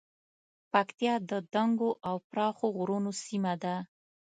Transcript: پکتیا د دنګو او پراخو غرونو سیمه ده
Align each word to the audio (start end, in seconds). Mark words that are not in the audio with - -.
پکتیا 0.71 1.13
د 1.29 1.31
دنګو 1.53 1.89
او 2.07 2.15
پراخو 2.29 2.65
غرونو 2.77 3.11
سیمه 3.25 3.53
ده 3.63 3.75